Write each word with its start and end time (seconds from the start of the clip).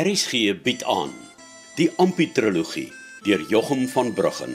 RSG 0.00 0.54
bied 0.64 0.80
aan 0.88 1.10
die 1.76 1.90
Amputrologie 2.00 2.86
deur 3.26 3.42
Jochum 3.52 3.82
van 3.92 4.14
Bruggen. 4.16 4.54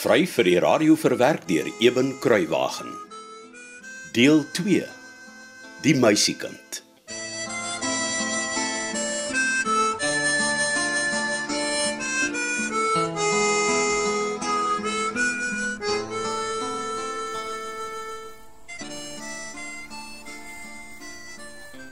Vry 0.00 0.24
vir 0.26 0.48
die 0.48 0.56
radio 0.58 0.96
verwerk 0.98 1.46
deur 1.46 1.68
Eben 1.78 2.10
Kruiwagen. 2.18 2.90
Deel 4.18 4.42
2. 4.58 4.82
Die 5.86 5.94
meisiekind. 5.94 6.82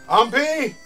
Ampie! 0.08 0.81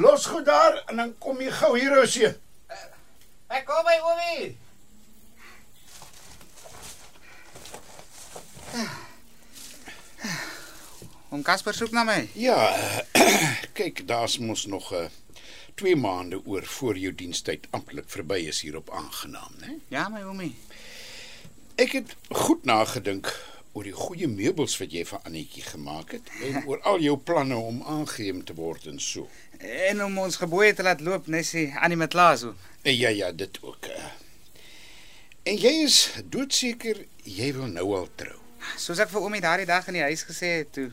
Los 0.00 0.26
goed 0.26 0.44
daar 0.44 0.82
en 0.86 0.96
dan 0.96 1.18
kom 1.18 1.40
jy 1.40 1.50
gou 1.52 1.74
hier 1.76 1.92
ousie. 2.00 2.30
Ek 3.52 3.66
kom 3.68 3.84
by 3.84 3.96
oomie. 4.00 4.46
Oom 11.30 11.42
Casper 11.44 11.76
soek 11.76 11.92
na 11.92 12.06
my. 12.08 12.16
Ja, 12.32 12.56
kyk, 13.78 14.06
daar's 14.08 14.38
mos 14.40 14.64
nog 14.66 14.88
'n 14.92 15.04
uh, 15.04 15.10
2 15.74 15.96
maande 15.96 16.40
oor 16.46 16.64
voor 16.64 16.96
jou 16.98 17.14
dienstyd 17.14 17.66
amptelik 17.70 18.08
verby 18.08 18.40
is 18.48 18.60
hier 18.60 18.76
op 18.76 18.90
aangenaam, 18.90 19.52
né? 19.60 19.76
Ja, 19.88 20.08
my 20.08 20.22
oomie. 20.22 20.54
Ek 21.76 21.92
het 21.92 22.16
goed 22.28 22.64
nagedink 22.64 23.28
oor 23.72 23.86
die 23.86 23.94
goeie 23.94 24.26
meubels 24.30 24.74
wat 24.80 24.90
jy 24.94 25.04
vir 25.06 25.20
Annetjie 25.28 25.62
gemaak 25.62 26.16
het 26.16 26.30
en 26.46 26.64
oor 26.66 26.80
al 26.90 26.98
jou 27.04 27.14
planne 27.22 27.56
om 27.56 27.82
aangeneem 27.86 28.42
te 28.44 28.56
word 28.58 28.88
en 28.90 28.98
so. 29.02 29.28
En 29.60 30.02
om 30.04 30.18
ons 30.18 30.40
gebooie 30.40 30.74
te 30.74 30.82
laat 30.82 31.04
loop, 31.04 31.28
Nessie, 31.30 31.68
Annie 31.78 31.98
met 32.00 32.16
Lazo. 32.18 32.54
En 32.82 32.96
ja 32.96 33.08
ja, 33.14 33.30
dit 33.32 33.58
ook. 33.62 33.86
En 35.42 35.56
jy 35.56 35.72
is 35.84 36.00
doodseker 36.32 37.04
jy 37.24 37.52
wil 37.54 37.70
nou 37.70 37.86
al 37.96 38.08
trou. 38.18 38.36
Soos 38.76 38.98
ek 39.00 39.12
vir 39.12 39.22
oomie 39.22 39.42
daardie 39.44 39.68
dag 39.68 39.86
in 39.88 40.00
die 40.00 40.08
huis 40.08 40.26
gesê 40.26 40.60
het 40.60 40.74
toe 40.74 40.90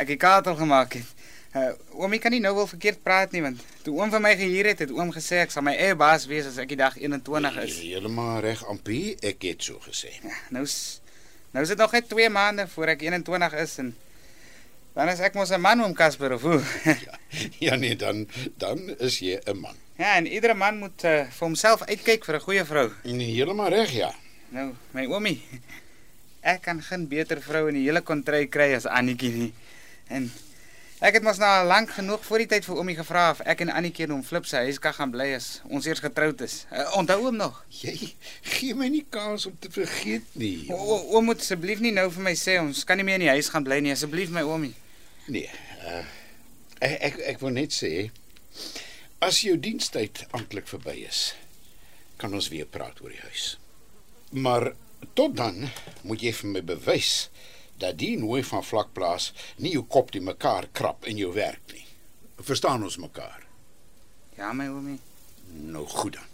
ek 0.00 0.08
die 0.14 0.20
kaartel 0.20 0.56
gemaak 0.58 0.96
het. 0.98 1.12
Uh, 1.54 1.68
oomie 2.02 2.18
kan 2.18 2.32
nie 2.34 2.40
nou 2.42 2.50
wel 2.56 2.66
verkeerd 2.66 3.04
praat 3.06 3.30
nie 3.30 3.44
want 3.44 3.60
toe 3.84 3.94
oom 3.94 4.10
vir 4.10 4.22
my 4.24 4.32
gehuur 4.40 4.72
het, 4.72 4.80
het 4.82 4.90
oom 4.90 5.12
gesê 5.14 5.44
ek 5.44 5.52
sal 5.54 5.62
my 5.62 5.76
eie 5.78 5.94
baas 5.94 6.24
wees 6.26 6.48
as 6.50 6.58
ek 6.58 6.72
die 6.72 6.80
dag 6.80 6.96
21 6.98 7.60
is. 7.62 7.76
Heeltemal 7.84 8.40
reg, 8.42 8.64
Ampie, 8.72 9.14
ek 9.22 9.46
het 9.46 9.68
so 9.68 9.78
gesê. 9.84 10.10
Ja, 10.24 10.34
nou 10.56 10.64
nou 11.54 11.62
is 11.62 11.70
dit 11.70 11.78
nog 11.78 11.92
net 11.94 12.08
2 12.10 12.28
maande 12.34 12.66
voor 12.68 12.90
ek 12.96 13.04
21 13.06 13.54
is 13.62 13.78
en 13.78 13.94
dan 14.94 15.08
is 15.10 15.20
ek 15.22 15.34
mos 15.34 15.50
'n 15.50 15.60
man 15.62 15.80
oom 15.82 15.94
Casper 15.94 16.34
of 16.34 16.42
hoe. 16.42 16.60
Ja, 17.06 17.14
ja 17.58 17.74
nee, 17.76 17.96
dan 17.96 18.26
dan 18.58 18.78
is 18.98 19.18
jy 19.18 19.38
'n 19.46 19.58
man. 19.60 19.74
ja, 19.98 20.16
en 20.18 20.26
iedere 20.26 20.54
man 20.54 20.78
moet 20.78 21.04
uh, 21.04 21.24
vir 21.30 21.46
homself 21.46 21.82
uitkyk 21.86 22.24
vir 22.24 22.34
'n 22.36 22.40
goeie 22.46 22.64
vrou. 22.64 22.90
Nee, 23.02 23.34
heeltemal 23.34 23.68
reg, 23.70 23.90
ja. 23.90 24.12
Nou, 24.50 24.72
my 24.94 25.06
oomie. 25.06 25.42
Ek 26.42 26.62
kan 26.62 26.82
geen 26.82 27.08
beter 27.08 27.40
vrou 27.42 27.68
in 27.68 27.74
die 27.74 27.86
hele 27.88 28.00
kontry 28.02 28.46
kry 28.46 28.74
as 28.74 28.86
Annetjie 28.86 29.32
nie. 29.32 29.52
En 30.08 30.30
ek 31.02 31.18
het 31.18 31.24
mos 31.26 31.40
nou 31.42 31.50
lank 31.66 31.90
genoeg 31.96 32.22
voor 32.26 32.44
die 32.44 32.48
tyd 32.52 32.66
vir 32.66 32.78
oomie 32.78 32.96
gevra 32.98 33.24
of 33.32 33.40
ek 33.50 33.64
en 33.64 33.72
Annetjie 33.74 34.06
in 34.06 34.14
hom 34.14 34.22
flip 34.26 34.46
se 34.46 34.60
huis 34.66 34.78
kan 34.82 34.94
gaan 34.94 35.12
bly 35.14 35.32
as 35.34 35.48
ons 35.66 35.86
eers 35.88 36.02
getroud 36.04 36.44
is. 36.46 36.60
Uh, 36.70 36.86
onthou 37.00 37.18
hom 37.26 37.38
nog? 37.40 37.58
Jy 37.80 38.12
gee 38.54 38.78
my 38.78 38.90
nie 38.92 39.04
kans 39.10 39.48
om 39.50 39.56
te 39.60 39.70
vergeet 39.74 40.36
nie. 40.38 40.68
O, 40.70 40.78
o, 40.78 41.00
oom 41.16 41.30
moet 41.30 41.42
asseblief 41.42 41.82
nie 41.82 41.94
nou 41.96 42.06
vir 42.14 42.26
my 42.28 42.34
sê 42.38 42.58
ons 42.62 42.84
kan 42.86 43.00
nie 43.00 43.06
meer 43.08 43.18
in 43.18 43.26
die 43.26 43.34
huis 43.34 43.50
gaan 43.50 43.66
bly 43.66 43.80
nie, 43.82 43.94
asseblief 43.96 44.30
my 44.34 44.44
oomie. 44.46 44.74
Nee, 45.26 45.50
uh, 45.82 46.04
ek, 46.78 46.96
ek 47.10 47.20
ek 47.34 47.42
wil 47.42 47.56
net 47.56 47.74
sê 47.74 48.10
as 49.24 49.40
jou 49.40 49.56
dienstyd 49.56 50.26
amptelik 50.36 50.68
verby 50.68 51.00
is, 51.08 51.32
kan 52.20 52.34
ons 52.36 52.50
weer 52.52 52.68
praat 52.70 53.00
oor 53.02 53.12
die 53.14 53.22
huis. 53.24 53.54
Maar 54.34 54.72
tot 55.16 55.36
dan 55.36 55.68
moet 56.02 56.22
jy 56.22 56.32
vir 56.36 56.52
my 56.54 56.62
bewys 56.74 57.14
dat 57.78 57.98
die 57.98 58.16
nooi 58.18 58.42
van 58.44 58.64
vlakplaas 58.64 59.32
nie 59.56 59.74
jou 59.74 59.84
kop 59.88 60.12
die 60.12 60.22
mekaar 60.22 60.68
krap 60.72 61.06
in 61.10 61.18
jou 61.20 61.32
werk 61.34 61.72
nie. 61.72 61.86
Verstaan 62.44 62.82
ons 62.82 62.98
mekaar? 63.02 63.42
Ja, 64.36 64.52
my 64.52 64.68
oomie. 64.68 64.98
Nou 65.70 65.86
goed 65.86 66.18
dan. 66.18 66.30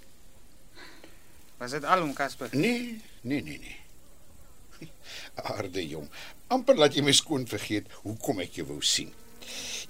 Was 1.60 1.76
dit 1.76 1.84
al 1.84 2.02
om 2.02 2.12
Casper? 2.16 2.48
Nee, 2.56 3.00
nee, 3.20 3.42
nee, 3.42 3.58
nee. 3.58 3.76
Aarde 5.52 5.82
jong, 5.88 6.08
amper 6.48 6.78
laat 6.80 6.96
jy 6.96 7.04
my 7.04 7.12
skoon 7.12 7.44
vergeet 7.48 7.90
hoekom 8.04 8.40
ek 8.40 8.56
jou 8.60 8.66
wou 8.70 8.80
sien. 8.80 9.12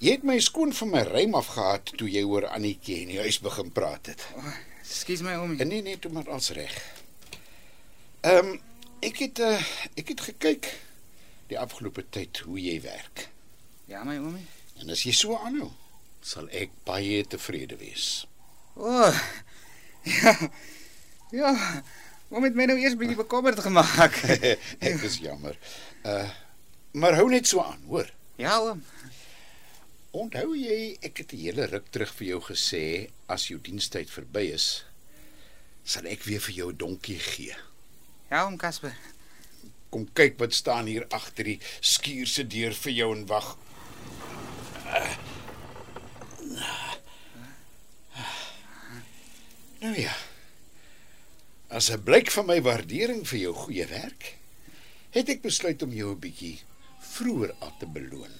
Jy 0.01 0.17
het 0.17 0.25
my 0.27 0.39
skoon 0.43 0.73
van 0.75 0.91
my 0.91 1.05
rym 1.07 1.37
af 1.37 1.53
gehad 1.55 1.93
toe 1.99 2.09
jy 2.09 2.23
oor 2.27 2.49
Annetjie 2.49 3.03
in 3.05 3.13
die 3.13 3.21
huis 3.21 3.39
begin 3.43 3.71
praat 3.71 4.11
het. 4.11 4.25
Oh, 4.35 4.51
Ekskuus 4.81 5.23
my 5.23 5.37
oomie. 5.39 5.63
Nee 5.63 5.83
nee, 5.85 5.99
toe 6.01 6.11
maar 6.11 6.27
als 6.29 6.51
reg. 6.57 6.75
Ehm 8.27 8.51
um, 8.51 8.59
ek 9.01 9.17
het 9.23 9.39
uh, 9.41 9.57
ek 9.97 10.11
het 10.13 10.21
gekyk 10.27 10.67
die 11.51 11.59
afgelope 11.59 12.03
tyd 12.09 12.43
hoe 12.47 12.59
jy 12.59 12.77
werk. 12.85 13.27
Ja, 13.91 14.03
my 14.07 14.17
oomie. 14.21 14.45
En 14.81 14.89
as 14.93 15.03
jy 15.05 15.13
so 15.15 15.35
aanhou, 15.37 15.69
sal 16.23 16.47
ek 16.55 16.73
baie 16.87 17.23
tevrede 17.27 17.77
wees. 17.81 18.25
O. 18.75 18.87
Oh, 18.87 19.21
ja. 20.07 20.35
Ja. 21.31 21.51
Oom 22.31 22.43
het 22.47 22.55
my 22.55 22.65
nou 22.69 22.77
eers 22.79 22.95
bietjie 22.99 23.19
bekommerd 23.19 23.59
gemaak. 23.63 24.15
ek 24.89 25.03
is 25.07 25.19
jammer. 25.23 25.57
Uh 26.07 26.29
maar 26.91 27.15
hou 27.15 27.29
net 27.31 27.47
so 27.47 27.61
aan, 27.63 27.79
hoor. 27.87 28.09
ja, 28.35 28.57
oom. 28.59 28.81
Onthou 30.11 30.57
jy 30.59 30.97
ek 30.99 31.21
het 31.23 31.31
'n 31.31 31.39
hele 31.39 31.65
ruk 31.71 31.87
terug 31.87 32.11
vir 32.19 32.27
jou 32.27 32.39
gesê 32.49 33.07
as 33.31 33.47
jou 33.47 33.59
dienstyd 33.63 34.11
verby 34.11 34.51
is, 34.51 34.83
sal 35.87 36.03
ek 36.11 36.27
weer 36.27 36.43
vir 36.43 36.55
jou 36.55 36.67
'n 36.71 36.77
donkie 36.77 37.19
gee. 37.19 37.55
Ja, 38.29 38.43
oom 38.43 38.57
Casper. 38.57 38.91
Kom 39.91 40.07
kyk 40.15 40.39
wat 40.39 40.55
staan 40.55 40.87
hier 40.87 41.05
agter 41.11 41.49
die 41.51 41.59
skuur 41.79 42.29
se 42.31 42.45
deur 42.47 42.75
vir 42.83 42.93
jou 42.95 43.09
en 43.15 43.25
wag. 43.27 43.57
Nou 49.81 49.95
ja. 49.97 50.15
As 51.67 51.89
'n 51.91 52.03
blyk 52.03 52.31
van 52.31 52.45
my 52.45 52.61
waardering 52.61 53.27
vir 53.27 53.39
jou 53.39 53.53
goeie 53.53 53.85
werk, 53.87 54.37
het 55.11 55.29
ek 55.29 55.41
besluit 55.41 55.81
om 55.81 55.91
jou 55.91 56.11
'n 56.11 56.19
bietjie 56.19 56.59
vroeër 56.99 57.55
af 57.59 57.73
te 57.79 57.87
beloon 57.87 58.35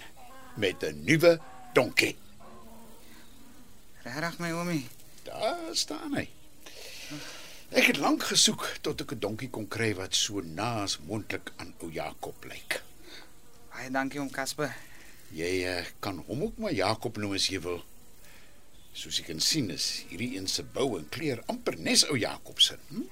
met 0.56 0.84
'n 0.84 1.04
nuwe 1.04 1.40
donkie. 1.74 2.16
Regtig 4.04 4.40
my 4.40 4.52
oomie. 4.52 4.88
Daar 5.24 5.76
staan 5.76 6.16
hy. 6.16 6.30
Ek 7.72 7.86
het 7.88 8.02
lank 8.04 8.26
gesoek 8.28 8.66
tot 8.84 9.00
ek 9.00 9.14
'n 9.16 9.20
donkie 9.24 9.48
kon 9.50 9.68
kry 9.68 9.94
wat 9.96 10.16
so 10.16 10.42
naas 10.44 10.98
moontlik 11.08 11.54
aan 11.56 11.72
ou 11.80 11.88
Jakob 11.88 12.44
lyk. 12.44 12.84
Baie 13.72 13.90
dankie 13.90 14.20
oom 14.20 14.30
Casper. 14.30 14.76
Jy 15.32 15.64
uh, 15.64 15.86
kan 16.00 16.20
hom 16.28 16.44
ook 16.44 16.58
maar 16.58 16.76
Jakob 16.76 17.16
noem 17.18 17.38
as 17.40 17.48
jy 17.48 17.62
wil. 17.64 17.80
Soos 18.92 19.18
jy 19.18 19.24
kan 19.24 19.40
sien 19.40 19.72
is 19.72 20.04
hierdie 20.10 20.36
een 20.36 20.48
se 20.48 20.64
bou 20.64 20.98
en 21.00 21.08
kleur 21.10 21.44
amper 21.48 21.80
nes 21.80 22.04
ou 22.10 22.18
Jakob 22.20 22.60
se. 22.60 22.76
Hm? 22.90 23.08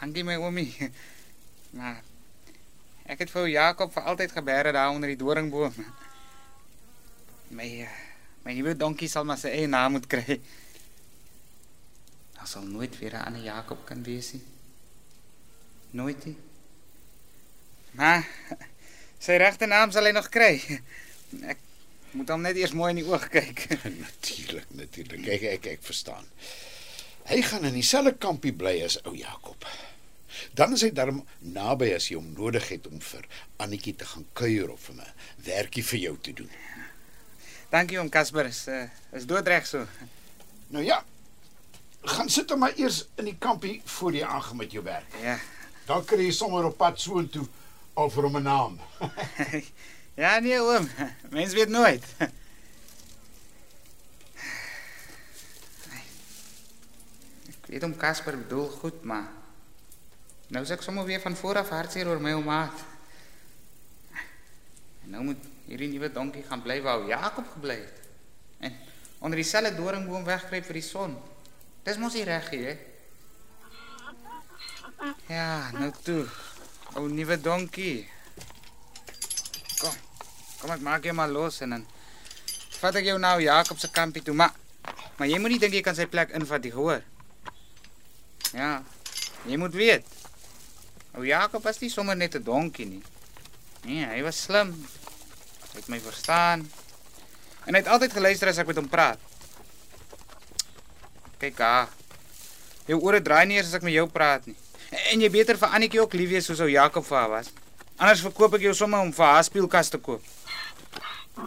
Dankie 0.00 0.24
my 0.24 0.40
oomie. 0.40 0.72
Maar 1.76 2.00
ek 3.04 3.18
het 3.18 3.30
vir 3.30 3.42
ou 3.42 3.48
Jakob 3.52 3.92
vir 3.92 4.02
altyd 4.02 4.32
gebeere 4.32 4.72
daar 4.72 4.96
onder 4.96 5.12
die 5.12 5.20
doringboom. 5.20 5.76
My 7.52 7.68
eh, 7.84 8.04
my 8.48 8.56
nuwe 8.56 8.72
donkie 8.76 9.08
sal 9.12 9.28
maar 9.28 9.36
sy 9.36 9.52
eie 9.52 9.68
naam 9.68 9.92
moet 10.00 10.08
kry. 10.08 10.40
Daar 12.46 12.62
sal 12.62 12.70
nooit 12.70 12.98
weer 12.98 13.14
'n 13.14 13.24
ander 13.26 13.42
Jakob 13.42 13.84
kan 13.84 14.02
wees 14.02 14.32
nie. 14.32 14.42
Nooit 15.90 16.24
nie. 16.24 16.36
Maar 17.90 18.28
sy 19.18 19.32
regte 19.32 19.66
naam 19.66 19.90
sal 19.90 20.04
hy 20.04 20.10
nog 20.10 20.28
kry. 20.28 20.62
Ek 21.42 21.58
moet 22.10 22.28
hom 22.28 22.40
net 22.40 22.56
eers 22.56 22.72
mooi 22.72 22.90
in 22.90 23.00
die 23.02 23.08
oog 23.10 23.26
kyk. 23.28 23.66
natuurlik, 24.06 24.66
natuurlik. 24.68 25.26
Ek 25.26 25.42
ek 25.42 25.66
ek 25.66 25.82
verstaan. 25.82 26.28
Hy 27.24 27.40
gaan 27.42 27.66
in 27.66 27.74
dieselfde 27.80 28.14
kampie 28.14 28.54
bly 28.54 28.76
as 28.84 29.00
ou 29.02 29.16
Jakob. 29.16 29.66
Dan 30.54 30.78
is 30.78 30.86
hy 30.86 30.92
darm 30.94 31.24
naby 31.40 31.90
as 31.98 32.06
jy 32.08 32.14
hom 32.14 32.30
nodig 32.38 32.68
het 32.68 32.86
om 32.86 33.00
vir 33.00 33.26
Annetjie 33.56 33.96
te 33.96 34.06
gaan 34.06 34.26
kuier 34.32 34.70
of 34.70 34.88
'n 34.94 35.02
werkie 35.50 35.82
vir 35.82 35.98
jou 35.98 36.16
te 36.20 36.32
doen. 36.32 36.50
Dankie 37.74 37.98
oom 37.98 38.08
Casper, 38.08 38.46
is 38.46 38.68
uh, 38.68 38.86
is 39.12 39.26
doodreg 39.26 39.66
so. 39.66 39.86
Nou 40.68 40.84
ja. 40.84 41.02
Gaan 42.06 42.28
sit 42.30 42.50
hom 42.50 42.62
maar 42.62 42.76
eers 42.78 43.00
in 43.18 43.26
die 43.26 43.36
kampie 43.38 43.80
voor 43.84 44.14
jy 44.14 44.22
aangaan 44.24 44.56
met 44.62 44.72
jou 44.72 44.84
werk. 44.86 45.14
Ja. 45.22 45.38
Dan 45.86 46.04
kry 46.06 46.28
jy 46.28 46.34
sommer 46.34 46.68
op 46.68 46.76
pad 46.78 47.00
soontoe 47.02 47.46
al 47.98 48.10
vir 48.14 48.28
hom 48.28 48.36
'n 48.38 48.42
naam. 48.46 48.80
ja, 50.22 50.38
nee 50.38 50.60
oom. 50.60 50.88
Mens 51.30 51.54
weet 51.54 51.68
nooit. 51.68 52.04
Ek 57.50 57.66
weet 57.66 57.82
om 57.82 57.96
Casper 57.96 58.38
bedoel 58.38 58.68
goed, 58.68 59.02
maar 59.02 59.26
nou 60.48 60.62
is 60.62 60.70
ek 60.70 60.82
sommer 60.82 61.04
weer 61.04 61.20
van 61.20 61.36
voor 61.36 61.58
af 61.58 61.68
hartseer 61.74 62.06
oor 62.06 62.20
my 62.22 62.32
ou 62.38 62.44
maat. 62.44 62.84
En 65.02 65.10
nou 65.10 65.24
moet 65.24 65.42
hierdie 65.66 65.88
nuwe 65.90 66.12
donkie 66.12 66.42
gaan 66.46 66.62
bly 66.62 66.82
waar 66.82 67.06
Jakob 67.06 67.48
gebly 67.52 67.80
het. 67.82 67.98
En 68.58 68.76
onder 69.18 69.38
dieselfde 69.42 69.74
doringboom 69.74 70.24
wegkruip 70.24 70.64
vir 70.64 70.78
die 70.78 70.86
son. 70.86 71.18
Dis 71.86 71.98
mos 72.02 72.16
nie 72.18 72.24
reg 72.26 72.50
nie, 72.50 72.64
hè? 72.66 72.74
Ja, 75.30 75.70
nou 75.76 75.92
toe. 76.02 76.24
O 76.98 77.06
nuwe 77.06 77.36
donkie. 77.38 78.08
Kom. 79.78 79.94
Kom 80.58 80.72
ek 80.74 80.82
maak 80.82 81.06
jou 81.06 81.14
maar 81.14 81.30
los 81.30 81.60
en 81.62 81.76
dan 81.76 81.84
vat 82.80 82.98
ek 82.98 83.06
jou 83.06 83.18
nou 83.22 83.36
Jakob 83.44 83.78
se 83.78 83.90
kampie 83.94 84.24
toe, 84.24 84.34
maar 84.34 84.54
maar 85.16 85.30
jy 85.30 85.38
moet 85.40 85.54
nie 85.54 85.60
dink 85.62 85.76
jy 85.78 85.84
kan 85.84 85.96
sy 85.96 86.08
plek 86.10 86.34
invat 86.36 86.66
nie, 86.66 86.74
hoor. 86.74 87.04
Ja. 88.50 88.82
Jy 89.46 89.56
moet 89.60 89.78
weet. 89.78 90.10
O 91.14 91.22
Jakob 91.24 91.62
was 91.64 91.78
nie 91.80 91.92
sommer 91.92 92.16
net 92.16 92.34
'n 92.34 92.42
donkie 92.42 92.86
nie. 92.86 93.02
Nee, 93.86 94.04
hy 94.04 94.22
was 94.26 94.42
slim. 94.42 94.74
Hy 95.72 95.78
het 95.78 95.88
my 95.88 96.00
verstaan. 96.00 96.66
En 97.66 97.74
hy 97.74 97.80
het 97.80 97.88
altyd 97.88 98.12
geluister 98.12 98.48
as 98.48 98.58
ek 98.58 98.66
met 98.66 98.76
hom 98.76 98.88
praat. 98.88 99.18
Kyk 101.40 101.60
ah. 101.60 101.88
Jou 102.86 103.00
ore 103.02 103.20
draai 103.20 103.44
nie 103.46 103.58
eers 103.58 103.70
as 103.70 103.78
ek 103.78 103.86
met 103.86 103.96
jou 103.96 104.06
praat 104.10 104.46
nie. 104.46 104.56
En 105.12 105.22
jy 105.22 105.30
beter 105.32 105.58
vir 105.58 105.74
Annetjie 105.74 106.00
ook 106.00 106.14
lief 106.14 106.30
wees 106.30 106.46
soos 106.48 106.62
ou 106.62 106.68
Jakob 106.70 107.04
vir 107.06 107.18
haar 107.18 107.32
was. 107.32 107.50
Anders 107.96 108.22
verkoop 108.24 108.56
ek 108.58 108.68
jou 108.68 108.74
sommer 108.76 109.02
om 109.02 109.12
vir 109.12 109.26
haar 109.26 109.44
speelkas 109.44 109.90
te 109.92 109.98
koop. 109.98 110.22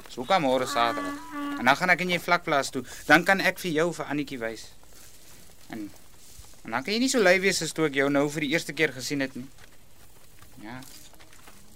So 0.10 0.26
kom 0.28 0.44
môre 0.46 0.68
Saterdag. 0.70 1.16
En 1.60 1.66
dan 1.66 1.78
gaan 1.78 1.94
ek 1.96 2.04
in 2.06 2.14
jy 2.14 2.20
vlakplaas 2.22 2.70
toe. 2.74 2.84
Dan 3.08 3.26
kan 3.26 3.42
ek 3.42 3.58
vir 3.62 3.72
jou 3.80 3.88
vir 3.98 4.12
Annetjie 4.12 4.40
wys. 4.42 4.68
En 5.74 5.90
en 6.68 6.76
dan 6.76 6.84
kan 6.84 6.94
jy 6.94 7.00
nie 7.00 7.10
so 7.10 7.24
lui 7.24 7.38
wees 7.42 7.62
as 7.64 7.72
toe 7.74 7.88
ek 7.88 7.96
jou 7.98 8.10
nou 8.12 8.26
vir 8.30 8.46
die 8.46 8.52
eerste 8.54 8.76
keer 8.76 8.92
gesien 8.94 9.24
het 9.24 9.36
nie. 9.40 9.48
Ja. 10.62 10.82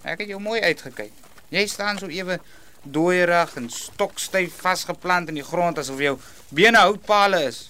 Ek 0.04 0.20
het 0.22 0.34
jou 0.34 0.42
mooi 0.44 0.60
uitgekyk. 0.62 1.14
Jy 1.54 1.64
staan 1.72 2.02
so 2.02 2.12
ewe 2.12 2.38
dooierig 2.84 3.56
en 3.58 3.70
stokstyf 3.72 4.58
vasgeplant 4.60 5.32
in 5.32 5.40
die 5.40 5.46
grond 5.48 5.80
asof 5.80 6.02
jou 6.04 6.18
bene 6.52 6.82
houtpale 6.84 7.46
is. 7.48 7.70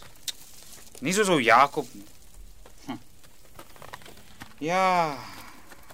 Nie 0.99 1.13
soos 1.13 1.29
ou 1.29 1.39
Jakob 1.41 1.87
nie. 1.93 2.05
Hm. 2.85 2.99
Ja. 4.59 5.17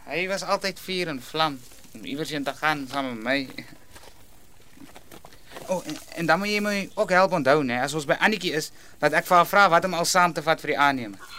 Hy 0.10 0.28
was 0.28 0.44
altyd 0.44 0.80
vuur 0.80 1.07
en 1.07 1.22
vlam 1.22 1.60
om 1.94 2.06
iewers 2.06 2.30
heen 2.30 2.44
te 2.44 2.54
gaan 2.54 2.88
saam 2.92 3.06
met 3.13 3.24
my. 3.24 3.66
O, 5.68 5.75
oh, 5.75 5.86
en, 5.86 5.98
en 6.16 6.25
dan 6.25 6.40
moet 6.40 6.50
jy 6.50 6.62
my 6.66 6.78
ook 6.94 7.12
help 7.13 7.31
onthou, 7.38 7.62
né, 7.63 7.78
as 7.84 7.94
ons 7.94 8.07
by 8.10 8.18
Annetjie 8.25 8.56
is, 8.57 8.72
dat 9.01 9.13
ek 9.13 9.28
vir 9.30 9.38
haar 9.38 9.50
vra 9.50 9.66
wat 9.69 9.86
om 9.86 9.94
al 9.94 10.07
saam 10.10 10.34
te 10.34 10.42
vat 10.42 10.62
vir 10.63 10.74
die 10.74 10.80
aannemer. 10.81 11.36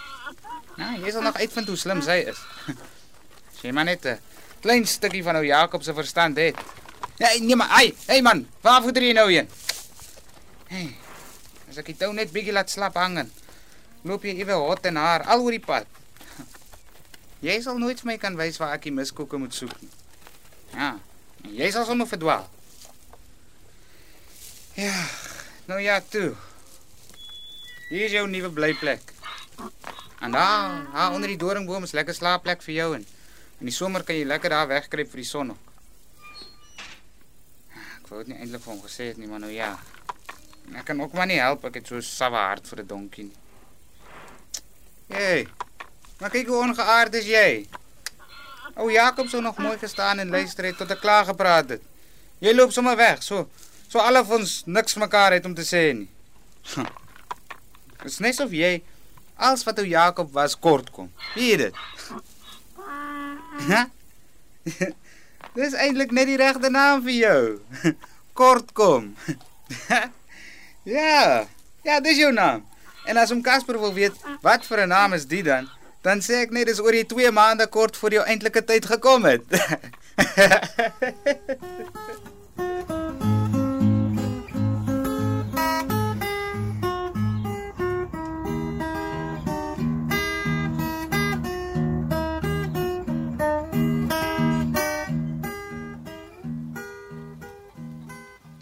Nou, 0.79 0.93
jy 1.03 1.13
sal 1.13 1.27
nog 1.27 1.39
uitvind 1.41 1.69
hoe 1.69 1.79
slim 1.79 2.03
sy 2.05 2.21
is. 2.31 2.39
Sy 3.61 3.75
maar 3.77 3.85
net 3.85 4.07
'n 4.07 4.17
klein 4.63 4.87
stukkie 4.87 5.23
van 5.23 5.37
ou 5.37 5.45
Jakob 5.45 5.83
se 5.83 5.93
verstand 5.95 6.39
het. 6.41 6.57
Nee, 7.19 7.41
nee 7.41 7.57
maar, 7.57 7.69
hey, 7.77 7.95
hey 8.07 8.23
man, 8.23 8.47
waar 8.63 8.81
voer 8.83 9.03
jy 9.03 9.13
nou 9.13 9.27
heen? 9.29 9.49
Hey. 10.69 10.97
As 11.69 11.77
ek 11.77 11.93
die 11.93 11.97
tou 11.97 12.13
net 12.15 12.33
bietjie 12.33 12.53
laat 12.53 12.71
slap 12.71 12.97
hang, 12.97 13.29
loop 14.03 14.25
jy 14.25 14.37
ewe 14.41 14.57
hot 14.57 14.87
en 14.89 14.97
haar 14.97 15.25
al 15.29 15.43
oor 15.45 15.57
die 15.57 15.65
pad. 15.65 15.87
Jy 17.47 17.57
sal 17.65 17.79
nooit 17.81 18.01
vir 18.01 18.11
my 18.13 18.17
kan 18.21 18.37
wys 18.37 18.59
waar 18.61 18.75
ek 18.77 18.89
die 18.89 18.93
miskoeke 18.93 19.39
moet 19.41 19.55
soek 19.57 19.73
nie. 19.81 19.91
Ja, 20.75 20.91
en 21.45 21.55
jy 21.57 21.71
sal 21.73 21.87
sommer 21.89 22.07
verdwaal. 22.07 22.45
Ja, 24.77 24.93
nou 25.67 25.81
ja, 25.83 25.99
toe. 26.01 26.35
Hier 27.91 28.05
is 28.07 28.13
jou 28.15 28.27
nuwe 28.31 28.51
blyplek. 28.55 29.13
En 30.21 30.31
daar, 30.37 30.93
daar 30.93 31.13
onder 31.17 31.29
die 31.33 31.41
doringboom 31.41 31.83
is 31.83 31.97
lekker 31.97 32.15
slaapplek 32.15 32.63
vir 32.63 32.75
jou 32.75 32.91
en 32.95 33.07
in 33.61 33.69
die 33.69 33.75
somer 33.75 34.05
kan 34.07 34.17
jy 34.17 34.29
lekker 34.29 34.53
daar 34.55 34.69
wegkruip 34.71 35.11
vir 35.11 35.23
die 35.25 35.29
son 35.29 35.51
ook. 35.57 35.73
Ek 37.75 38.13
wou 38.13 38.21
dit 38.23 38.31
nie 38.33 38.39
eintlik 38.39 38.63
vir 38.63 38.73
hom 38.73 38.83
gesê 38.85 39.11
het 39.11 39.19
nie, 39.21 39.29
maar 39.29 39.43
nou 39.43 39.51
ja. 39.53 39.73
Ek 40.77 40.87
kan 40.87 41.01
ook 41.03 41.17
maar 41.19 41.27
nie 41.27 41.41
help 41.41 41.65
ek 41.67 41.81
het 41.81 41.91
so 41.91 42.01
sawe 42.05 42.37
hart 42.37 42.69
vir 42.71 42.85
'n 42.85 42.87
donkie 42.87 43.25
nie. 43.25 43.39
Hey. 45.11 45.47
Maar 46.21 46.31
kyk 46.31 46.47
hoe 46.47 46.63
ongeaard 46.63 47.15
is 47.19 47.27
jy. 47.27 47.67
O 48.79 48.91
Jakob 48.91 49.29
sou 49.29 49.43
nog 49.43 49.59
mooi 49.59 49.79
gestaan 49.79 50.19
en 50.19 50.31
luister 50.31 50.65
het 50.65 50.79
tot 50.79 50.91
ek 50.95 51.03
klaar 51.03 51.27
gepraat 51.29 51.75
het. 51.75 51.83
Jy 52.41 52.55
loop 52.55 52.73
sommer 52.73 52.97
weg, 52.97 53.23
so 53.27 53.49
so 53.91 53.99
al 53.99 54.21
of 54.21 54.31
ons 54.31 54.63
niks 54.71 54.95
mekaar 55.03 55.35
het 55.35 55.45
om 55.49 55.55
te 55.55 55.67
sê 55.67 55.91
nie. 55.97 56.09
Dit 57.99 58.13
is 58.13 58.21
net 58.23 58.41
of 58.41 58.55
jy 58.55 58.79
als 59.37 59.65
wat 59.67 59.81
ou 59.83 59.87
Jakob 59.89 60.31
was 60.33 60.55
kort 60.55 60.93
kom. 60.95 61.11
Wie 61.35 61.57
dit? 61.59 61.75
Ha? 63.67 63.83
Dis 65.59 65.75
eintlik 65.75 66.13
net 66.15 66.29
die 66.31 66.39
regte 66.39 66.71
naam 66.71 67.03
vir 67.03 67.17
jou. 67.17 67.43
Kort 68.41 68.71
kom. 68.73 69.11
ja. 70.97 71.47
Ja, 71.83 71.97
dis 72.01 72.21
jou 72.21 72.31
naam. 72.33 72.63
En 73.11 73.17
as 73.17 73.31
om 73.31 73.43
Casper 73.43 73.81
wil 73.81 73.95
weet 73.95 74.13
wat 74.41 74.67
vir 74.67 74.81
'n 74.87 74.89
naam 74.89 75.13
is 75.13 75.27
dit 75.27 75.45
dan, 75.45 75.69
dan 76.01 76.21
sê 76.23 76.35
ek 76.47 76.51
net 76.51 76.67
dis 76.67 76.81
oor 76.81 76.93
die 76.93 77.07
2 77.07 77.31
maande 77.31 77.67
kort 77.67 77.97
voor 77.97 78.13
jou 78.13 78.25
eintlike 78.25 78.65
tyd 78.65 78.87
gekom 78.87 79.25
het. 79.25 79.43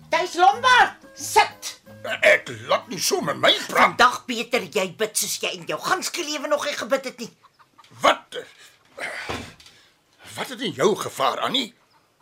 Dis 0.08 0.34
Lombard. 0.34 0.92
Sit. 1.14 1.80
Ek 2.20 2.48
laat 2.68 2.88
nie 2.88 3.00
so 3.00 3.20
met 3.20 3.36
my 3.36 3.52
beter 4.28 4.66
jy 4.76 4.86
bid 5.00 5.16
soos 5.16 5.38
jy 5.42 5.54
in 5.56 5.66
jou 5.70 5.78
ganske 5.82 6.24
lewe 6.24 6.50
nog 6.50 6.66
nie 6.68 6.76
gebid 6.76 7.10
het 7.10 7.24
nie. 7.24 7.32
Wat 8.02 8.38
Wat 10.38 10.48
het 10.52 10.60
in 10.62 10.76
jou 10.76 10.92
gevaar, 10.96 11.40
Annie? 11.42 11.72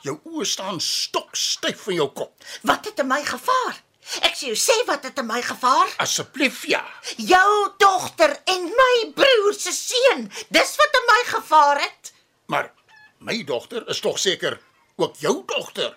Jou 0.01 0.15
oë 0.25 0.45
staan 0.49 0.79
stokstyf 0.81 1.83
van 1.85 1.99
jou 1.99 2.07
kop. 2.17 2.47
Wat 2.65 2.87
het 2.89 3.03
in 3.03 3.11
my 3.11 3.19
gevaar? 3.27 3.83
Ek 4.23 4.37
sê 4.39 4.53
jou 4.53 4.57
sê 4.57 4.77
wat 4.89 5.05
het 5.05 5.19
in 5.19 5.27
my 5.27 5.41
gevaar? 5.43 5.91
Asseblief 6.01 6.63
ja. 6.71 6.81
Jou 7.19 7.73
dogter 7.83 8.37
en 8.55 8.69
my 8.79 8.95
broer 9.19 9.57
se 9.59 9.75
seun. 9.75 10.29
Dis 10.55 10.77
wat 10.81 10.99
in 11.01 11.07
my 11.11 11.21
gevaar 11.33 11.83
het. 11.83 12.13
Maar 12.47 12.71
my 13.19 13.43
dogter 13.45 13.89
is 13.91 14.01
tog 14.01 14.19
seker 14.23 14.61
ook 14.97 15.19
jou 15.21 15.43
dogter. 15.47 15.97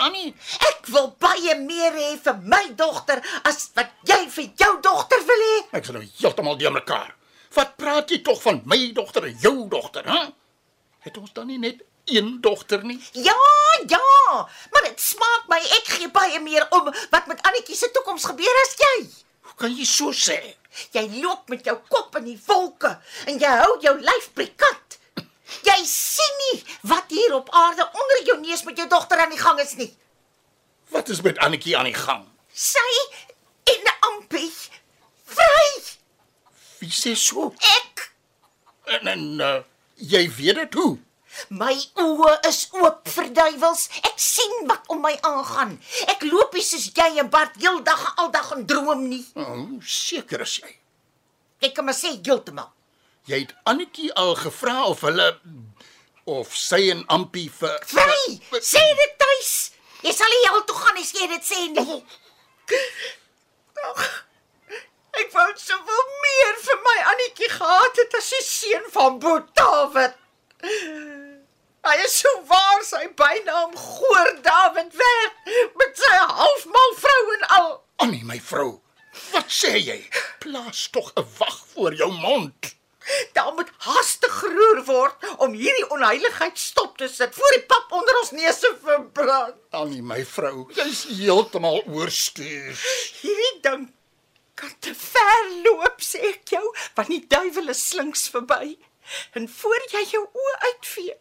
Annie? 0.00 0.32
Ek 0.68 0.86
wil 0.94 1.10
baie 1.20 1.56
meer 1.58 1.94
hê 1.98 2.12
vir 2.22 2.38
my 2.46 2.62
dogter 2.78 3.22
as 3.48 3.70
wat 3.74 3.90
jy 4.06 4.20
vir 4.30 4.48
jou 4.62 4.72
dogter 4.84 5.24
wil 5.26 5.44
hê. 5.48 5.56
Ek 5.78 5.88
is 5.88 5.94
nou 5.94 6.04
heeltemal 6.20 6.58
die 6.60 6.70
mekaar. 6.70 7.14
Wat 7.56 7.76
praat 7.80 8.12
jy 8.12 8.20
tog 8.22 8.40
van 8.42 8.62
my 8.68 8.78
dogter 8.94 9.26
en 9.26 9.38
jou 9.42 9.56
dogter, 9.72 10.06
hè? 10.06 10.24
Het 11.06 11.18
ons 11.18 11.32
dan 11.34 11.48
nie 11.50 11.58
net 11.58 11.82
een 12.06 12.36
dogter 12.40 12.84
nie? 12.84 12.98
Ja, 13.12 13.36
ja, 13.90 14.02
maar 14.72 14.84
dit 14.86 15.00
smaak 15.02 15.48
my 15.50 15.58
ek 15.78 15.90
gee 15.96 16.10
baie 16.14 16.40
meer 16.42 16.66
om 16.70 16.90
wat 17.10 17.26
met 17.26 17.42
Annetjie 17.46 17.78
se 17.78 17.90
toekoms 17.94 18.28
gebeur 18.30 18.62
as 18.62 18.76
jy. 18.82 18.94
Hoe 19.46 19.56
kan 19.58 19.74
jy 19.74 19.86
so 19.86 20.14
sê? 20.14 20.38
Jy 20.94 21.06
loop 21.22 21.48
met 21.50 21.66
jou 21.66 21.76
kop 21.88 22.18
in 22.20 22.28
die 22.30 22.38
wolke 22.46 22.92
en 23.26 23.38
jy 23.40 23.52
hou 23.62 23.72
jou 23.82 23.94
lyf 23.98 24.30
prikant. 24.36 24.98
Jy 25.64 25.78
sien 25.88 26.36
nie 26.42 26.58
wat 26.92 27.10
hier 27.10 27.34
op 27.34 27.50
aarde 27.50 27.86
onder 27.92 28.24
jou 28.24 28.40
neus 28.40 28.62
met 28.64 28.76
jou 28.76 28.88
dogter 28.88 29.18
aan 29.24 29.30
die 29.30 29.40
gang 29.40 29.60
is 29.60 29.74
nie. 29.76 29.90
Wat 30.90 31.08
is 31.08 31.20
met 31.20 31.38
Annetjie 31.38 31.76
aan 31.78 31.88
die 31.88 31.94
gang? 31.96 32.26
Sy 32.52 32.88
en 33.64 33.88
Ampie 34.10 34.52
vry. 35.24 35.68
Wie 36.78 36.92
sê 36.92 37.14
so? 37.16 37.52
Ek 37.76 38.06
En, 38.86 39.06
en 39.10 39.40
uh, 39.42 39.54
jy 39.98 40.22
weet 40.30 40.54
dit 40.60 40.74
hoe? 40.78 40.92
My 41.52 41.74
oë 42.00 42.36
is 42.48 42.60
oop 42.78 43.08
vir 43.10 43.32
duiwels. 43.34 43.88
Ek 44.06 44.14
sien 44.22 44.54
wat 44.70 44.86
om 44.92 45.02
my 45.04 45.12
aangaan. 45.26 45.74
Ek 46.12 46.22
loop 46.24 46.54
hier 46.56 46.64
soos 46.64 46.86
jy 46.94 47.08
en 47.20 47.28
Bart 47.32 47.58
heeldag 47.60 48.04
en 48.12 48.22
aldag 48.24 48.52
en 48.56 48.64
droom 48.70 49.02
nie. 49.10 49.24
Oh, 49.34 49.66
seker 49.82 50.46
is 50.46 50.54
jy. 50.62 50.70
Ek 51.66 51.74
kan 51.76 51.88
maar 51.88 51.98
sê 51.98 52.14
heeltemal. 52.14 52.70
Jy 53.26 53.40
het 53.42 53.54
Annetjie 53.66 54.12
al 54.14 54.34
gevra 54.38 54.84
of 54.86 55.00
hulle 55.06 55.26
of 56.30 56.52
sy 56.58 56.90
en 56.92 57.02
Ampie 57.10 57.48
vir 57.50 57.74
Vry! 57.90 58.36
Sê 58.62 58.82
dit 59.00 59.16
tuis. 59.22 59.52
Jy 60.06 60.12
sal 60.14 60.30
nie 60.30 60.44
hel 60.46 60.62
toe 60.68 60.76
gaan 60.78 61.00
as 61.00 61.10
jy 61.16 61.26
dit 61.32 61.46
sê 61.46 61.64
nie. 61.74 61.98
Ag, 63.90 64.04
Ek 65.16 65.30
wou 65.32 65.46
soveel 65.56 66.08
meer 66.22 66.56
vir 66.66 66.80
my 66.84 66.96
Annetjie 67.12 67.48
gehad 67.54 68.00
het 68.02 68.16
as 68.18 68.26
die 68.34 68.42
seun 68.44 68.86
van 68.94 69.18
Boet 69.22 69.46
David. 69.56 70.12
Hy 71.86 71.94
is 72.04 72.16
so 72.20 72.32
waar 72.50 72.82
sy 72.84 73.06
bynaam 73.16 73.72
Goor 73.80 74.32
David 74.44 74.92
weg 75.00 75.52
met 75.80 76.02
sy 76.02 76.14
halfmal 76.20 76.96
vrou 77.00 77.22
en 77.38 77.46
al. 77.58 77.70
Annie, 78.06 78.24
my 78.28 78.38
vrou. 78.52 78.74
Wat 79.32 79.48
sê 79.48 79.72
jy? 79.80 79.98
Plaas 80.44 80.88
tog 80.92 81.12
'n 81.16 81.24
wag 81.38 81.56
voor 81.72 81.94
jou 81.94 82.12
mond. 82.12 82.75
Daar 83.32 83.52
moet 83.54 83.70
haastig 83.86 84.38
geroer 84.40 84.82
word 84.84 85.26
om 85.44 85.52
hierdie 85.52 85.88
onheiligheid 85.94 86.58
stop 86.58 86.96
te 86.98 87.08
sit 87.08 87.34
voor 87.34 87.52
die 87.56 87.64
pap 87.70 87.92
onder 87.98 88.20
ons 88.20 88.32
neuse 88.36 88.72
verbrand. 88.82 89.60
Annie, 89.70 90.02
my 90.02 90.22
vrou, 90.24 90.66
jy's 90.76 91.04
heeltemal 91.18 91.82
oorstuur. 91.86 92.72
Hierdie 93.20 93.54
ding 93.68 93.86
kan 94.56 94.72
te 94.80 94.94
ver 94.96 95.50
loop, 95.66 96.00
sê 96.00 96.22
ek 96.32 96.54
jou, 96.56 96.64
want 96.96 97.12
die 97.12 97.22
duiwel 97.28 97.74
is 97.74 97.82
slinks 97.90 98.26
verby. 98.32 98.76
En 99.38 99.48
voor 99.58 99.84
jy 99.92 100.02
jou 100.14 100.24
oë 100.24 100.56
uitvee, 100.70 101.18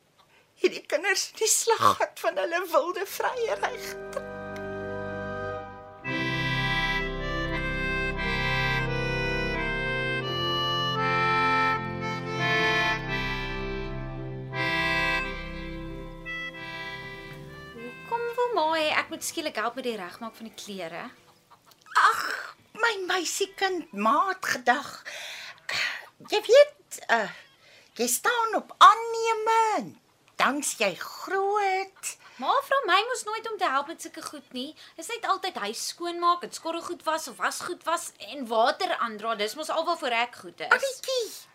hierdie 0.63 0.85
kinders 0.89 1.29
die 1.41 1.51
slaggat 1.51 2.23
van 2.23 2.41
hulle 2.41 2.63
wilde 2.71 3.05
vrye 3.17 3.59
reg. 3.61 4.34
Ek 19.05 19.11
moet 19.13 19.25
skielik 19.25 19.57
help 19.61 19.75
met 19.77 19.85
die 19.85 19.97
regmaak 19.99 20.33
van 20.33 20.47
die 20.49 20.57
klere? 20.57 21.03
Ag, 22.01 22.21
my 22.81 22.93
meisiekind, 23.05 23.91
maat 23.93 24.41
gedag. 24.41 24.89
Jy 26.31 26.39
weet, 26.47 26.97
uh, 27.13 27.29
jy 27.99 28.07
staan 28.09 28.57
op 28.57 28.73
aanneem. 28.81 29.93
Dan's 30.41 30.73
jy 30.81 30.89
groot. 30.97 32.11
Ma 32.41 32.51
vra 32.65 32.79
my 32.89 32.97
mos 33.07 33.23
nooit 33.29 33.45
om 33.51 33.59
te 33.61 33.69
help 33.69 33.87
met 33.93 34.01
sulke 34.01 34.23
goed 34.25 34.47
nie. 34.57 34.73
Dis 34.97 35.07
net 35.13 35.27
altyd 35.29 35.61
huis 35.67 35.85
skoonmaak 35.93 36.43
en 36.43 36.51
skorrelgoed 36.51 37.05
was 37.05 37.29
of 37.31 37.37
wasgoed 37.39 37.85
was 37.85 38.09
en 38.33 38.47
water 38.49 38.97
aandra. 38.97 39.35
Dis 39.39 39.55
mos 39.55 39.69
alwaarvoor 39.69 40.17
ek 40.25 40.41
goed 40.41 40.65
is. 40.65 40.73
Annetjie. 40.73 41.54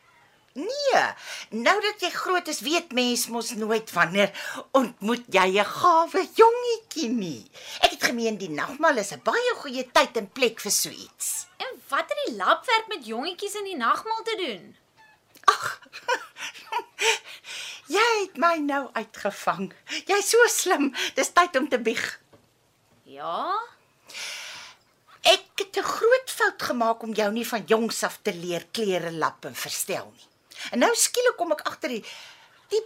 Nee, 0.53 1.03
nou 1.51 1.77
dat 1.81 2.01
jy 2.03 2.09
groot 2.11 2.49
is, 2.51 2.59
weet 2.67 2.91
mens 2.93 3.29
mos 3.31 3.53
nooit 3.55 3.93
wanneer 3.95 4.33
ontmoet 4.75 5.29
jy 5.31 5.47
'n 5.63 5.65
gawe 5.65 6.23
jongetjie 6.35 7.09
nie. 7.09 7.51
Ek 7.81 7.91
het 7.91 8.05
gemeen 8.11 8.39
die 8.39 8.51
nagmaal 8.51 8.97
is 8.99 9.13
'n 9.13 9.23
baie 9.23 9.53
goeie 9.63 9.85
tyd 9.93 10.17
en 10.17 10.33
plek 10.33 10.61
vir 10.61 10.73
so 10.73 10.91
iets. 10.91 11.47
En 11.57 11.71
wat 11.89 12.09
het 12.09 12.19
die 12.27 12.37
labwerk 12.37 12.89
met 12.89 13.07
jongetjies 13.07 13.55
in 13.55 13.65
die 13.65 13.77
nagmaal 13.77 14.23
te 14.23 14.37
doen? 14.37 14.77
Ag. 15.45 15.81
jy 17.97 18.11
het 18.23 18.37
my 18.37 18.57
nou 18.57 18.89
uitgevang. 18.93 19.73
Jy's 20.07 20.31
so 20.31 20.47
slim. 20.47 20.95
Dis 21.15 21.33
tyd 21.33 21.57
om 21.57 21.69
te 21.69 21.79
bieg. 21.79 22.21
Ja? 23.03 23.55
Ek 25.23 25.47
het 25.55 25.77
'n 25.77 25.83
groot 25.83 26.31
fout 26.31 26.63
gemaak 26.63 27.03
om 27.03 27.13
jou 27.15 27.31
nie 27.33 27.47
van 27.47 27.63
jongs 27.67 28.03
af 28.03 28.19
te 28.23 28.35
leer 28.35 28.67
klere 28.73 29.13
lap 29.13 29.45
en 29.45 29.55
verstel 29.55 30.11
nie. 30.17 30.30
En 30.71 30.79
nou 30.85 30.93
skielik 30.95 31.37
kom 31.37 31.53
ek 31.53 31.67
agter 31.69 31.97
die 31.97 32.05
die 32.71 32.85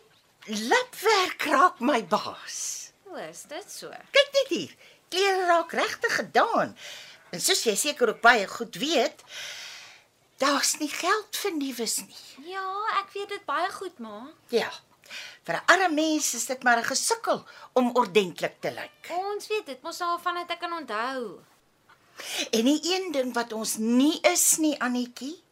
lapwerk 0.69 1.47
raak 1.49 1.81
my 1.81 2.03
baas. 2.07 2.93
Hoe 3.09 3.21
is 3.29 3.45
dit 3.49 3.71
so? 3.71 3.89
Kyk 4.13 4.33
net 4.39 4.49
hier. 4.53 4.73
Klere 5.09 5.47
raak 5.47 5.73
regtig 5.73 6.17
gedaan. 6.21 6.77
En 7.31 7.41
soos 7.41 7.65
jy 7.67 7.75
seker 7.79 8.13
ook 8.13 8.21
baie 8.23 8.47
goed 8.49 8.77
weet, 8.79 9.23
daar's 10.43 10.77
nie 10.81 10.91
geld 10.91 11.37
vir 11.43 11.55
nuus 11.57 11.97
nie. 12.05 12.51
Ja, 12.53 12.67
ek 13.01 13.15
weet 13.15 13.29
dit 13.29 13.47
baie 13.49 13.71
goed, 13.75 13.99
ma. 13.99 14.29
Ja. 14.55 14.71
Vir 15.45 15.57
'n 15.57 15.67
arme 15.73 15.95
mens 15.95 16.35
is 16.35 16.47
dit 16.47 16.63
maar 16.63 16.79
'n 16.79 16.91
gesukkel 16.91 17.45
om 17.73 17.95
ordentlik 17.95 18.61
te 18.61 18.71
lyk. 18.71 19.11
Ons 19.11 19.47
weet 19.49 19.67
dit 19.67 19.83
mos 19.83 20.01
al 20.01 20.19
van 20.19 20.35
dit 20.35 20.51
ek 20.51 20.61
kan 20.61 20.73
onthou. 20.73 21.41
En 22.51 22.65
die 22.65 22.81
een 22.83 23.13
ding 23.13 23.35
wat 23.35 23.53
ons 23.53 23.77
nie 23.77 24.21
is 24.21 24.57
nie, 24.57 24.81
Annetjie, 24.81 25.44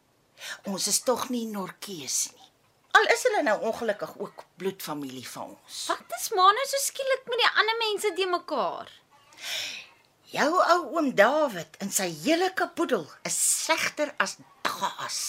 ons 0.69 0.87
is 0.87 0.99
tog 1.07 1.29
nie 1.33 1.45
Norkees 1.51 2.31
nie. 2.33 2.49
Al 2.93 3.07
is 3.13 3.23
hulle 3.25 3.41
nou 3.45 3.55
ongelukkig 3.69 4.11
ook 4.21 4.43
bloedfamilie 4.61 5.25
van 5.27 5.55
ons. 5.55 5.85
Wat 5.89 6.17
is 6.19 6.29
ma 6.37 6.45
nou 6.53 6.65
so 6.69 6.81
skielik 6.83 7.25
met 7.31 7.41
die 7.41 7.53
ander 7.61 7.79
mense 7.79 8.11
te 8.17 8.27
mekaar? 8.29 8.91
Jou 10.33 10.51
ou 10.57 10.77
oom 10.97 11.09
David 11.17 11.79
en 11.81 11.91
sy 11.93 12.09
hele 12.23 12.51
kapoedel 12.57 13.07
is 13.25 13.37
slegter 13.37 14.13
as 14.21 14.37
gas. 14.65 15.19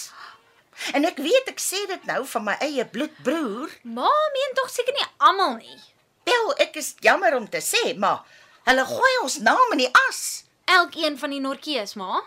En 0.93 1.07
ek 1.07 1.17
weet 1.23 1.49
ek 1.49 1.61
sê 1.61 1.81
dit 1.89 2.07
nou 2.09 2.21
van 2.35 2.45
my 2.51 2.55
eie 2.65 2.85
bloedbroer. 2.85 3.73
Ma 3.97 4.11
meen 4.35 4.55
tog 4.59 4.69
seker 4.73 4.93
nie 4.97 5.09
almal 5.17 5.57
nie. 5.59 5.81
Wel, 6.25 6.49
ek 6.65 6.77
is 6.81 6.95
jammer 7.05 7.37
om 7.37 7.45
te 7.49 7.61
sê, 7.63 7.93
maar 8.01 8.25
hulle 8.65 8.85
gooi 8.89 9.13
ons 9.23 9.39
naam 9.45 9.75
in 9.77 9.85
die 9.85 9.91
as. 10.07 10.21
Elkeen 10.65 11.19
van 11.21 11.33
die 11.33 11.41
Norkees, 11.41 11.93
ma. 12.01 12.23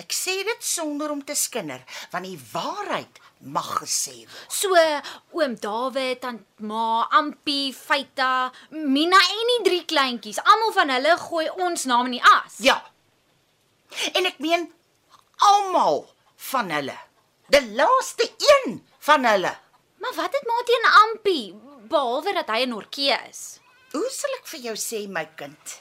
Ek 0.00 0.14
sê 0.16 0.38
dit 0.46 0.64
sonder 0.64 1.12
om 1.12 1.20
te 1.24 1.34
skinder, 1.36 1.82
want 2.12 2.24
die 2.24 2.38
waarheid 2.54 3.20
mag 3.40 3.68
gesê 3.82 4.22
word. 4.22 4.52
So 4.52 4.72
oom 5.36 5.56
Dawid, 5.60 6.20
tant 6.22 6.46
Ma, 6.64 7.04
Ampie, 7.18 7.72
Feita, 7.76 8.50
Mina 8.72 9.20
en 9.20 9.52
die 9.52 9.62
drie 9.68 9.84
kleintjies, 9.88 10.40
almal 10.40 10.72
van 10.76 10.94
hulle 10.94 11.16
gooi 11.20 11.46
ons 11.66 11.84
naam 11.90 12.08
in 12.08 12.16
die 12.18 12.24
as. 12.36 12.60
Ja. 12.64 12.78
En 14.14 14.28
ek 14.28 14.40
meen 14.40 14.68
almal 15.50 16.04
van 16.50 16.72
hulle. 16.72 16.96
Die 17.50 17.64
laaste 17.76 18.28
een 18.38 18.80
van 19.04 19.26
hulle. 19.26 19.52
Maar 20.00 20.16
wat 20.16 20.36
het 20.36 20.48
ma 20.48 20.62
teen 20.64 20.88
Ampie, 21.04 21.46
behalwe 21.90 22.32
dat 22.40 22.48
hy 22.48 22.64
'n 22.64 22.72
Norkee 22.72 23.16
is? 23.28 23.60
Hoe 23.92 24.08
sal 24.10 24.30
ek 24.38 24.46
vir 24.46 24.60
jou 24.60 24.76
sê 24.76 25.08
my 25.08 25.26
kind? 25.36 25.80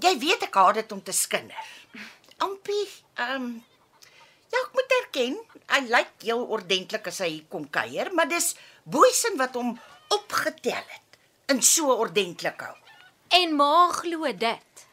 Jy 0.00 0.18
weet 0.18 0.42
ek 0.42 0.54
haat 0.54 0.74
dit 0.74 0.92
om 0.92 1.02
te 1.02 1.12
skinder. 1.12 1.66
Ampie, 2.44 2.86
ehm 3.20 3.44
um, 3.44 3.50
ja, 4.50 4.58
ek 4.58 4.72
moet 4.74 4.94
erken, 4.98 5.36
hy 5.70 5.80
lyk 5.86 6.12
heel 6.26 6.42
ordentlik 6.56 7.06
as 7.06 7.20
hy 7.22 7.44
kom 7.52 7.68
kuier, 7.70 8.10
maar 8.16 8.28
dis 8.30 8.54
boesin 8.82 9.36
wat 9.38 9.54
hom 9.54 9.76
opgetel 10.10 10.80
het 10.94 11.18
en 11.52 11.62
so 11.62 11.92
ordentlik 11.94 12.62
hou. 12.66 12.76
En 13.40 13.54
ma 13.58 13.90
glo 13.94 14.26
dit. 14.32 14.86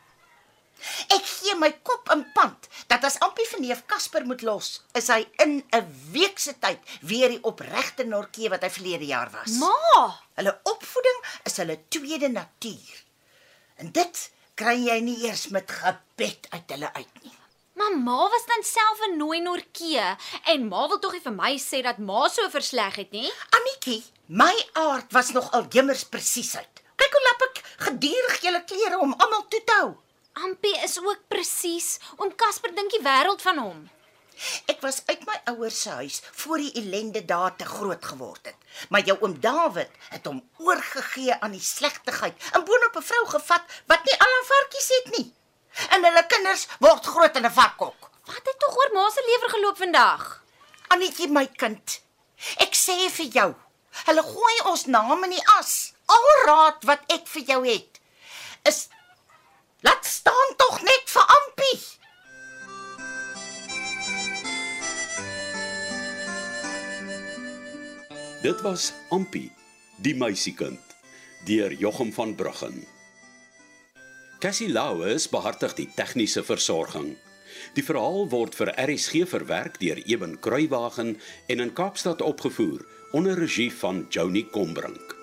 Ek 1.16 1.26
gee 1.26 1.56
my 1.58 1.72
kop 1.82 2.12
in 2.14 2.22
pand 2.36 2.68
dat 2.92 3.06
as 3.08 3.18
Ampie 3.26 3.48
vir 3.50 3.64
neef 3.64 3.82
Casper 3.90 4.26
moet 4.30 4.44
los, 4.46 4.68
is 4.94 5.10
hy 5.10 5.24
in 5.44 5.64
'n 5.74 5.88
week 6.14 6.38
se 6.40 6.54
tyd 6.54 6.80
weer 7.02 7.30
die 7.34 7.42
opregte 7.52 8.06
Norkie 8.06 8.50
wat 8.54 8.62
hy 8.62 8.70
verlede 8.70 9.10
jaar 9.10 9.32
was. 9.34 9.58
Ma, 9.58 9.74
Hulle 10.38 10.54
opvoeding 10.70 11.20
is 11.50 11.58
hulle 11.58 11.80
tweede 11.90 12.30
natuur. 12.30 13.04
En 13.82 13.92
dit 13.92 14.30
kry 14.56 14.76
jy 14.86 15.00
nie 15.02 15.18
eers 15.26 15.48
met 15.54 15.72
gebed 15.72 16.48
uit 16.54 16.70
hulle 16.76 16.94
uit 16.94 17.24
nie. 17.24 17.37
Maar 17.78 17.98
ma 17.98 18.30
was 18.34 18.46
dan 18.46 18.64
self 18.64 19.00
'n 19.08 19.18
nooi 19.18 19.40
Norkee 19.42 20.16
en 20.54 20.68
ma 20.68 20.88
wil 20.88 21.00
tog 21.00 21.14
nie 21.14 21.26
vir 21.28 21.36
my 21.44 21.54
sê 21.58 21.82
dat 21.84 21.98
ma 21.98 22.28
so 22.28 22.50
versleg 22.50 22.96
het 22.96 23.12
nie. 23.12 23.32
Annetjie, 23.58 24.04
my 24.26 24.56
aard 24.74 25.12
was 25.12 25.32
nog 25.32 25.52
al 25.52 25.66
jimmers 25.70 26.04
presies 26.04 26.56
uit. 26.58 26.76
Kyk 26.96 27.14
hoe 27.14 27.24
lap 27.28 27.42
ek 27.50 27.64
gedurig 27.88 28.42
julle 28.42 28.64
klere 28.64 28.98
om 29.00 29.14
almal 29.14 29.46
toe 29.48 29.64
te 29.64 29.74
hou. 29.80 29.92
Ampie 30.34 30.78
is 30.84 31.00
ook 31.00 31.28
presies. 31.28 32.00
Oom 32.18 32.36
Casper 32.36 32.74
dink 32.76 32.92
die 32.92 33.04
wêreld 33.06 33.42
van 33.42 33.58
hom. 33.58 33.80
Ek 34.70 34.82
was 34.86 35.02
uit 35.10 35.24
my 35.26 35.38
ouers 35.52 35.80
se 35.82 35.90
huis 35.90 36.20
voor 36.42 36.62
die 36.62 36.74
ellende 36.82 37.24
daar 37.26 37.56
te 37.56 37.66
groot 37.66 38.06
geword 38.06 38.46
het. 38.46 38.60
Maar 38.90 39.06
jou 39.06 39.18
oom 39.22 39.40
David 39.42 39.90
het 40.10 40.26
hom 40.26 40.44
oorgegee 40.58 41.34
aan 41.40 41.56
die 41.58 41.64
slegtigheid 41.64 42.50
en 42.54 42.66
boonop 42.66 42.98
'n 42.98 43.10
vrou 43.10 43.26
gevat 43.34 43.64
wat 43.88 44.06
nie 44.06 44.18
al 44.20 44.34
haar 44.36 44.48
varkies 44.54 44.90
het 44.98 45.18
nie. 45.18 45.34
En 45.90 46.04
hulle 46.04 46.26
kinders 46.28 46.68
word 46.80 47.06
groot 47.06 47.36
in 47.36 47.46
'n 47.46 47.58
varkhok. 47.60 48.10
Wat 48.26 48.44
het 48.44 48.60
tog 48.60 48.76
oor 48.78 48.92
ma 48.94 49.10
se 49.10 49.24
lewer 49.26 49.50
geloop 49.50 49.78
vandag? 49.78 50.44
Annetjie 50.88 51.28
my 51.28 51.46
kind, 51.46 52.02
ek 52.58 52.74
sê 52.76 53.10
vir 53.10 53.26
jou, 53.26 53.56
hulle 54.06 54.24
gooi 54.24 54.58
ons 54.66 54.86
naam 54.86 55.24
in 55.24 55.30
die 55.30 55.48
as. 55.60 55.94
Al 56.06 56.28
raad 56.46 56.84
wat 56.84 57.02
ek 57.08 57.28
vir 57.28 57.44
jou 57.44 57.62
het 57.68 58.00
is 58.68 58.88
laat 59.80 60.06
staan 60.06 60.56
tog 60.58 60.82
net 60.82 61.06
vir 61.14 61.26
Ampie. 61.38 61.80
Dit 68.42 68.62
was 68.62 68.92
Ampie, 69.10 69.50
die 70.04 70.16
meisiekind, 70.16 70.96
deur 71.48 71.74
Jochum 71.74 72.14
van 72.14 72.36
Bruggen. 72.36 72.97
Cassie 74.40 74.70
Lauers 74.70 75.26
behartig 75.34 75.72
die 75.74 75.88
tegniese 75.98 76.44
versorging. 76.46 77.16
Die 77.74 77.82
verhaal 77.82 78.28
word 78.30 78.54
vir 78.60 78.70
RSG 78.78 79.24
verwerk 79.32 79.80
deur 79.82 79.98
Eben 80.06 80.38
Kruiwagen 80.46 81.16
en 81.50 81.66
in 81.66 81.74
Kaapstad 81.74 82.22
opgevoer 82.22 82.86
onder 83.18 83.40
regie 83.42 83.72
van 83.74 84.06
Joni 84.14 84.46
Combrink. 84.54 85.17